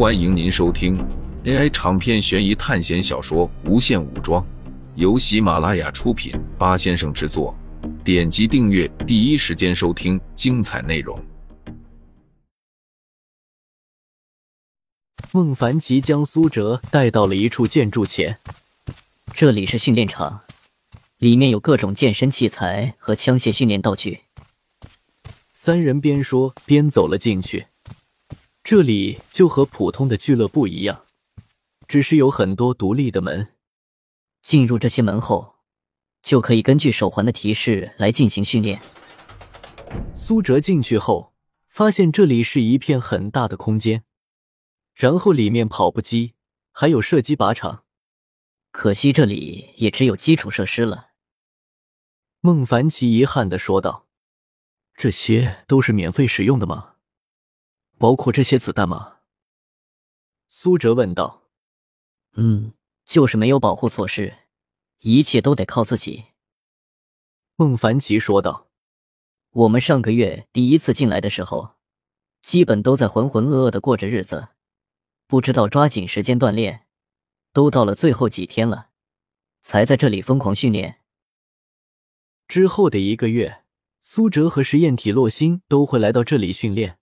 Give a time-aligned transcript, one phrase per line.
[0.00, 0.96] 欢迎您收听
[1.44, 4.42] AI 长篇悬疑探险小说《无限武装》，
[4.94, 7.54] 由喜马拉雅出品，八先生制作。
[8.02, 11.22] 点击订阅，第一时间收听精彩内容。
[15.32, 18.38] 孟凡奇将苏哲带到了一处建筑前，
[19.34, 20.40] 这里是训练场，
[21.18, 24.20] 里面有各种健身器材和枪械训练道具。
[25.52, 27.66] 三人边说边走了进去。
[28.70, 31.04] 这里就和普通的俱乐部一样，
[31.88, 33.48] 只是有很多独立的门。
[34.42, 35.56] 进入这些门后，
[36.22, 38.80] 就可以根据手环的提示来进行训练。
[40.14, 41.34] 苏哲进去后，
[41.66, 44.04] 发现这里是一片很大的空间，
[44.94, 46.34] 然后里面跑步机
[46.70, 47.82] 还有射击靶场。
[48.70, 51.08] 可惜这里也只有基础设施了。
[52.40, 54.06] 孟凡奇遗憾的说道
[54.94, 56.86] ：“这些都是免费使用的吗？”
[58.00, 59.18] 包括这些子弹吗？
[60.48, 61.42] 苏哲问道。
[62.32, 62.72] 嗯，
[63.04, 64.38] 就是没有保护措施，
[65.00, 66.28] 一切都得靠自己。
[67.56, 68.68] 孟凡奇说道。
[69.50, 71.76] 我们上个月第一次进来的时候，
[72.40, 74.48] 基本都在浑浑噩噩的过着日子，
[75.26, 76.86] 不知道抓紧时间锻炼。
[77.52, 78.88] 都到了最后几天了，
[79.60, 81.00] 才在这里疯狂训练。
[82.48, 83.64] 之后的一个月，
[84.00, 86.99] 苏哲和实验体洛星都会来到这里训练。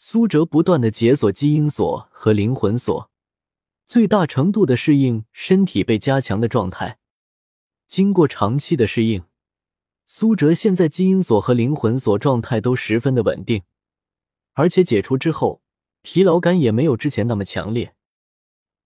[0.00, 3.10] 苏哲不断的解锁基因锁和灵魂锁，
[3.84, 7.00] 最大程度的适应身体被加强的状态。
[7.88, 9.24] 经过长期的适应，
[10.06, 13.64] 苏哲现在基因锁和灵魂锁状态都十分的稳定，
[14.52, 15.62] 而且解除之后，
[16.02, 17.96] 疲劳感也没有之前那么强烈。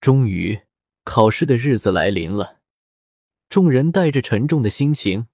[0.01, 0.61] 终于，
[1.03, 2.57] 考试的日子来临了，
[3.47, 5.27] 众人带着沉重的心情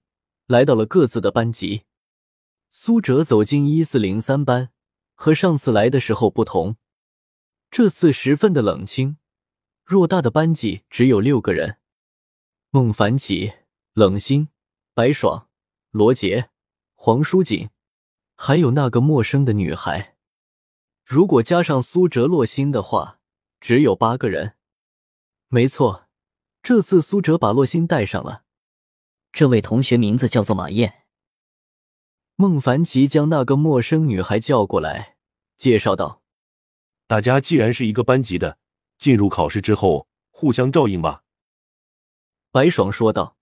[0.46, 1.84] 来到了各自的班级。
[2.68, 4.68] 苏哲走进一四零三班。
[5.22, 6.76] 和上次来的时候不同，
[7.70, 9.18] 这次十分的冷清。
[9.84, 11.76] 偌大的班级只有六个人：
[12.70, 13.52] 孟凡奇、
[13.92, 14.48] 冷心、
[14.94, 15.50] 白爽、
[15.90, 16.48] 罗杰、
[16.94, 17.68] 黄舒锦，
[18.34, 20.16] 还有那个陌生的女孩。
[21.04, 23.20] 如果加上苏哲、洛心的话，
[23.60, 24.54] 只有八个人。
[25.48, 26.08] 没错，
[26.62, 28.44] 这次苏哲把洛心带上了。
[29.30, 31.04] 这位同学名字叫做马燕。
[32.36, 35.09] 孟凡奇将那个陌生女孩叫过来，
[35.60, 36.22] 介绍道
[37.06, 38.56] ：“大家既然是一个班级的，
[38.96, 41.22] 进入考试之后互相照应吧。”
[42.50, 43.36] 白爽说道：“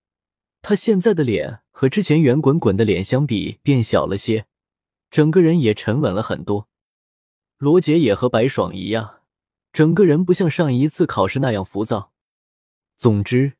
[0.61, 4.47] 他现在的脸和之前圆滚滚的脸相比变小了些，
[5.09, 6.67] 整个人也沉稳了很多。
[7.57, 9.21] 罗杰也和白爽一样，
[9.71, 12.11] 整个人不像上一次考试那样浮躁。
[12.97, 13.53] 总之，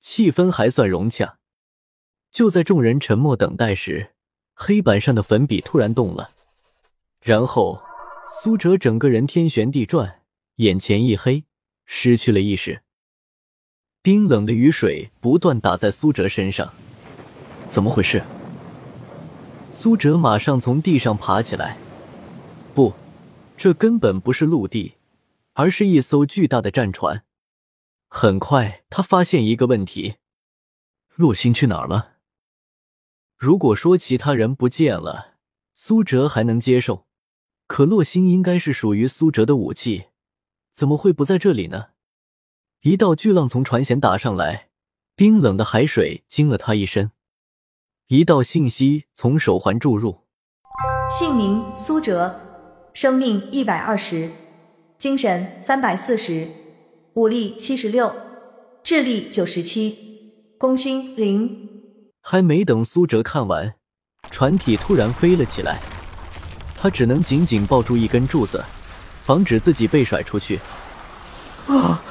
[0.00, 1.38] 气氛还算融洽。
[2.30, 4.14] 就在众人沉默等待时。”
[4.58, 6.30] 黑板上的粉笔突然动了，
[7.20, 7.82] 然后
[8.28, 10.22] 苏哲整个人天旋地转，
[10.56, 11.44] 眼前一黑，
[11.84, 12.82] 失去了意识。
[14.02, 16.72] 冰冷的雨水不断打在苏哲身上，
[17.68, 18.24] 怎么回事？
[19.70, 21.78] 苏哲马上从地上爬起来。
[22.74, 22.94] 不，
[23.56, 24.94] 这根本不是陆地，
[25.52, 27.24] 而是一艘巨大的战船。
[28.08, 30.16] 很快，他发现一个问题：
[31.14, 32.14] 洛星去哪儿了？
[33.36, 35.36] 如果说其他人不见了，
[35.74, 37.05] 苏哲还能接受。
[37.66, 40.06] 可洛星应该是属于苏哲的武器，
[40.72, 41.86] 怎么会不在这里呢？
[42.82, 44.68] 一道巨浪从船舷打上来，
[45.16, 47.10] 冰冷的海水惊了他一身。
[48.08, 50.20] 一道信息从手环注入：
[51.18, 52.40] 姓名苏哲，
[52.94, 54.30] 生命一百二十，
[54.96, 56.46] 精神三百四十，
[57.14, 58.14] 武力七十六，
[58.84, 61.68] 智力九十七，功勋零。
[62.20, 63.74] 还没等苏哲看完，
[64.30, 65.80] 船体突然飞了起来，
[66.76, 68.64] 他只能紧紧抱住一根柱子，
[69.24, 70.60] 防止自己被甩出去。
[71.66, 72.02] 啊！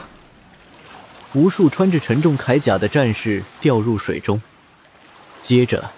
[1.34, 4.42] 无数穿着沉重铠甲的战士掉入水中，
[5.42, 5.92] 接着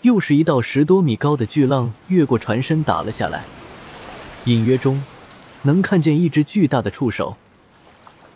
[0.00, 3.44] 又是一道十多米高的巨浪越过船身打了下来，
[4.44, 5.04] 隐约中
[5.62, 7.36] 能看见一只巨大的触手，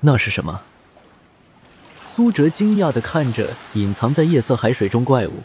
[0.01, 0.61] 那是什么？
[2.15, 5.43] 苏哲惊讶的看着隐藏在夜色海水中怪物，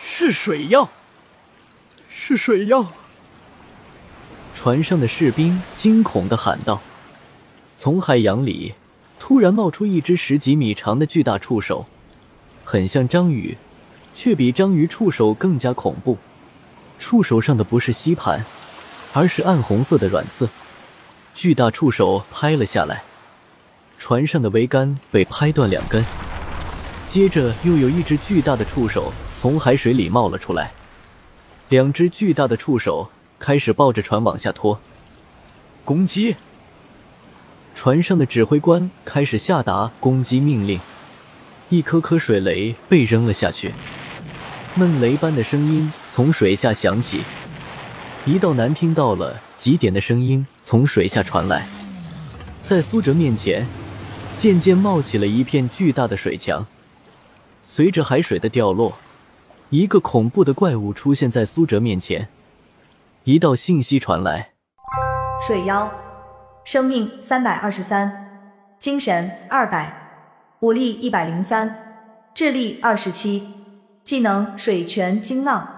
[0.00, 0.88] 是水妖，
[2.08, 2.92] 是水妖！
[4.54, 6.80] 船上的士兵惊恐的喊道。
[7.76, 8.74] 从海洋里
[9.18, 11.86] 突然冒出一只十几米长的巨大触手，
[12.64, 13.56] 很像章鱼，
[14.14, 16.18] 却比章鱼触手更加恐怖。
[16.98, 18.44] 触手上的不是吸盘，
[19.12, 20.48] 而是暗红色的软刺。
[21.34, 23.02] 巨大触手拍了下来。
[23.98, 26.04] 船上的桅杆被拍断两根，
[27.08, 30.72] 接着又有一只巨大的触手从海水里冒了出来，
[31.68, 33.08] 两只巨大的触手
[33.42, 34.78] 开始抱着船往下拖。
[35.84, 36.36] 攻击！
[37.74, 40.78] 船上的指挥官开始下达攻击命令，
[41.68, 43.74] 一颗颗水雷被扔了下去，
[44.76, 47.22] 闷雷般的声音从水下响起，
[48.24, 51.68] 一道难听到了极点的声音从水下传来，
[52.62, 53.66] 在苏哲面前，
[54.38, 56.64] 渐渐冒起了一片巨大的水墙。
[57.64, 58.96] 随着海水的掉落，
[59.70, 62.28] 一个恐怖的怪物出现在苏哲面前。
[63.24, 64.50] 一道信息传来：
[65.46, 65.88] 水妖，
[66.64, 69.94] 生命三百二十三，精神二百，
[70.58, 72.00] 武力一百零三，
[72.34, 73.46] 智力二十七，
[74.02, 75.68] 技能水泉惊浪。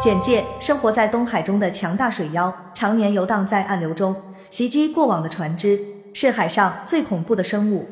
[0.00, 4.14] 简介：生活在东海中的强大水妖，常年游荡在暗流中，
[4.52, 5.80] 袭击过往的船只，
[6.14, 7.88] 是海上最恐怖的生物。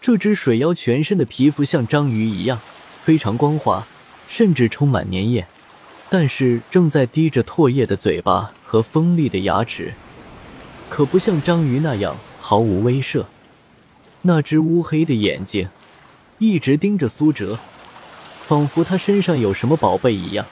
[0.00, 2.60] 这只水妖全身的皮肤像章鱼一样，
[3.02, 3.84] 非常光滑，
[4.28, 5.48] 甚至充满粘液。
[6.12, 9.94] 但是正在滴着唾液的嘴巴和锋利的牙齿，
[10.88, 13.26] 可不像章鱼那样毫无威慑。
[14.22, 15.68] 那只乌黑的眼睛
[16.38, 17.60] 一直盯着苏哲，
[18.44, 20.44] 仿佛他身上有什么宝贝一样。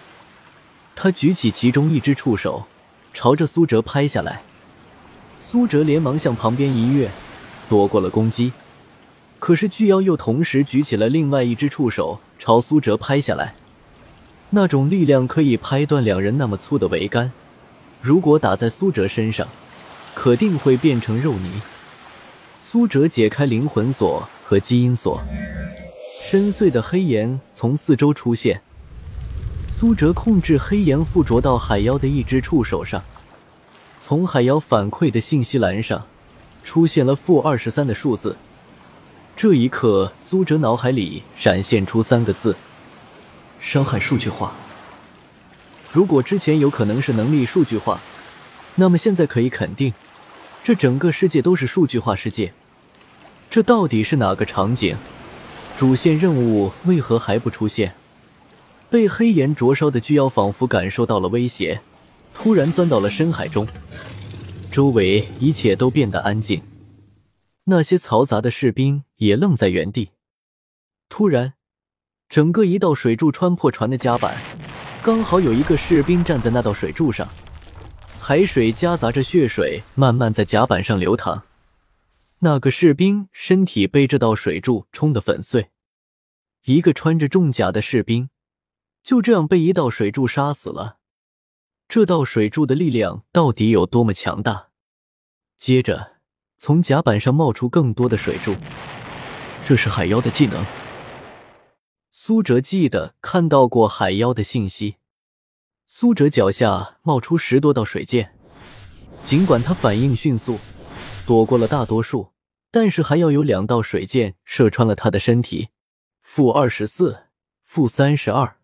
[0.94, 2.66] 他举起其中一只触手，
[3.12, 4.42] 朝着苏哲拍下来。
[5.40, 7.10] 苏哲连忙向旁边一跃，
[7.68, 8.52] 躲过了攻击。
[9.40, 13.54] 可是巨妖又同时举起了另外一只触手，朝苏哲拍下来。
[14.50, 17.30] 那种力量可以拍断两人那么粗的桅杆，
[18.00, 19.46] 如果打在苏哲身上，
[20.14, 21.60] 肯定会变成肉泥。
[22.58, 25.22] 苏哲解开灵魂锁和基因锁，
[26.22, 28.62] 深邃的黑岩从四周出现。
[29.68, 33.02] 苏哲控制黑岩附着到海妖的一只触手上，
[33.98, 36.04] 从海妖反馈的信息栏上
[36.64, 38.36] 出现了负二十三的数字。
[39.36, 42.56] 这一刻，苏哲脑海里闪现出三个字。
[43.60, 44.52] 伤害数据化。
[45.90, 48.00] 如果之前有可能是能力数据化，
[48.76, 49.92] 那么现在可以肯定，
[50.62, 52.52] 这整个世界都是数据化世界。
[53.50, 54.96] 这到底是哪个场景？
[55.76, 57.94] 主线任务为何还不出现？
[58.90, 61.80] 被黑岩灼烧的巨妖仿佛感受到了威胁，
[62.34, 63.66] 突然钻到了深海中。
[64.70, 66.62] 周围一切都变得安静，
[67.64, 70.10] 那些嘈杂的士兵也愣在原地。
[71.08, 71.57] 突然。
[72.28, 74.36] 整个一道水柱穿破船的甲板，
[75.02, 77.26] 刚好有一个士兵站在那道水柱上，
[78.20, 81.42] 海水夹杂着血水慢慢在甲板上流淌。
[82.40, 85.70] 那个士兵身体被这道水柱冲得粉碎，
[86.66, 88.28] 一个穿着重甲的士兵
[89.02, 90.98] 就这样被一道水柱杀死了。
[91.88, 94.66] 这道水柱的力量到底有多么强大？
[95.56, 96.18] 接着，
[96.58, 98.54] 从甲板上冒出更多的水柱，
[99.64, 100.62] 这是海妖的技能。
[102.10, 104.96] 苏哲记得看到过海妖的信息。
[105.86, 108.34] 苏哲脚下冒出十多道水箭，
[109.22, 110.58] 尽管他反应迅速，
[111.26, 112.32] 躲过了大多数，
[112.70, 115.68] 但是还要有两道水箭射穿了他的身体。
[116.20, 117.24] 负二十四，
[117.62, 118.56] 负三十二，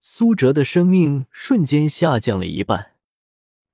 [0.00, 2.92] 苏哲的生命瞬间下降了一半。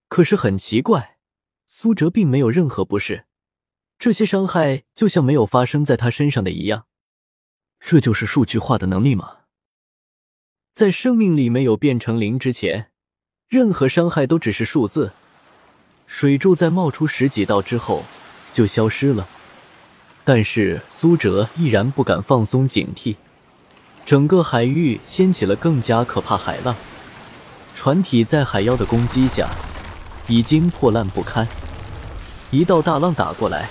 [0.09, 1.19] 可是很奇怪，
[1.67, 3.27] 苏哲并没有任何不适，
[3.99, 6.87] 这些伤害就像没有发生在他身上的一样。
[7.81, 9.31] 这就是数据化的能力吗？
[10.73, 12.91] 在生命里没有变成零之前，
[13.49, 15.13] 任何伤害都只是数字。
[16.07, 18.05] 水柱在冒出十几道之后
[18.53, 19.27] 就消失了，
[20.25, 23.17] 但是苏哲依然不敢放松警惕。
[24.07, 26.75] 整个海域掀起了更加可怕海浪，
[27.75, 29.51] 船体在海妖的攻击下
[30.27, 31.47] 已经破烂不堪。
[32.51, 33.69] 一道大浪打过来，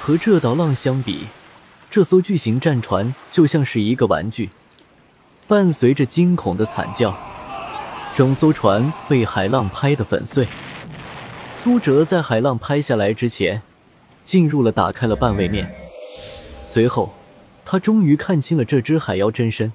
[0.00, 1.26] 和这道浪相比。
[1.90, 4.50] 这艘巨型战船就像是一个玩具，
[5.48, 7.12] 伴随着惊恐的惨叫，
[8.16, 10.46] 整艘船被海浪拍得粉碎。
[11.52, 13.60] 苏哲在海浪拍下来之前，
[14.24, 15.74] 进入了打开了半位面，
[16.64, 17.12] 随后
[17.64, 19.72] 他终于看清了这只海妖真身。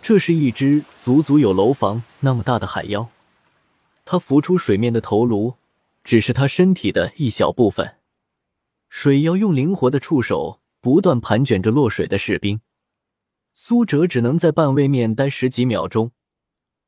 [0.00, 3.10] 这是一只足足有楼房那么大的海妖，
[4.06, 5.56] 它浮出水面的头颅
[6.02, 7.96] 只是它身体的一小部分。
[8.88, 10.60] 水妖用灵活的触手。
[10.80, 12.60] 不断盘卷着落水的士兵，
[13.52, 16.12] 苏哲只能在半位面待十几秒钟。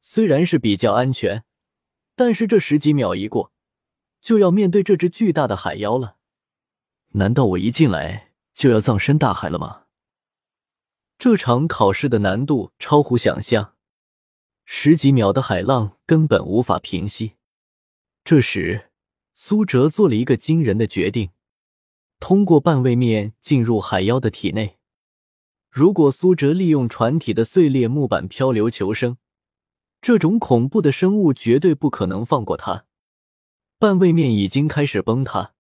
[0.01, 1.45] 虽然是比较安全，
[2.17, 3.53] 但是这十几秒一过，
[4.21, 6.17] 就要面对这只巨大的海妖了。
[7.11, 9.85] 难道我一进来就要葬身大海了吗？
[11.19, 13.75] 这场考试的难度超乎想象，
[14.65, 17.35] 十几秒的海浪根本无法平息。
[18.25, 18.91] 这时，
[19.35, 21.31] 苏哲做了一个惊人的决定。
[22.23, 24.79] 通过半位面进入海妖的体内。
[25.69, 29.17] 如果苏哲利用船体的碎裂木板漂流求生，
[30.01, 32.85] 这种恐怖的生物绝对不可能放过他。
[33.77, 35.55] 半位面已经开始崩塌，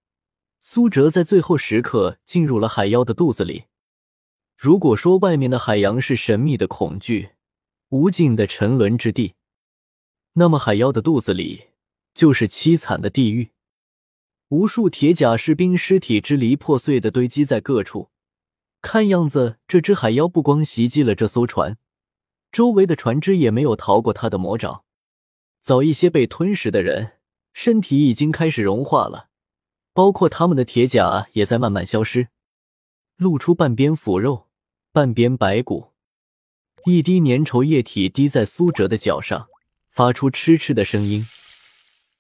[0.61, 3.65] 苏哲在最后时刻进入了海妖的肚子里。
[4.57, 7.31] 如果说外面的海洋是神秘的恐惧、
[7.89, 9.35] 无尽的沉沦之地，
[10.35, 11.71] 那么海妖的肚子里
[12.15, 13.51] 就是凄惨的地狱。
[14.53, 18.11] 无数铁甲士兵尸体支离破碎的堆积在各处，
[18.83, 21.79] 看样子这只海妖不光袭击了这艘船，
[22.51, 24.85] 周围的船只也没有逃过他的魔爪。
[25.63, 27.13] 早一些被吞噬的人，
[27.55, 29.31] 身体已经开始融化了，
[29.95, 32.29] 包括他们的铁甲也在慢慢消失，
[33.17, 34.49] 露出半边腐肉。
[34.93, 35.93] 半边白骨，
[36.85, 39.49] 一滴粘稠液体滴在苏哲的脚上，
[39.89, 41.27] 发出嗤嗤的声音。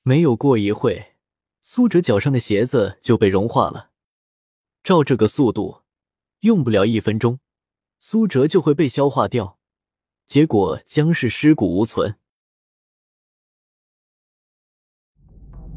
[0.02, 1.12] 没有过一会，
[1.64, 3.90] 苏哲脚上的鞋子就被融化了。
[4.83, 5.83] 照这个速度，
[6.40, 7.38] 用不了一分钟，
[8.00, 9.59] 苏哲就会被消化掉，
[10.26, 12.16] 结果将是尸骨无存。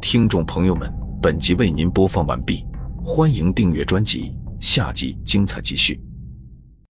[0.02, 2.66] 听众朋友们，本集为您播放完毕，
[3.06, 6.05] 欢迎订阅专辑，下集精彩继续。